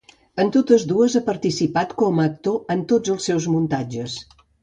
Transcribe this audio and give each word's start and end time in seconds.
En 0.43 0.47
totes 0.53 0.85
dues 0.91 1.17
ha 1.17 1.21
participat 1.27 1.93
com 2.01 2.23
a 2.23 2.27
actor 2.31 2.73
en 2.77 2.81
tots 2.95 3.13
els 3.17 3.29
seus 3.31 3.49
muntatges. 3.57 4.19